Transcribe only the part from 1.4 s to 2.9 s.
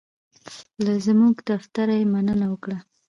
دفتر یې مننه وکړه.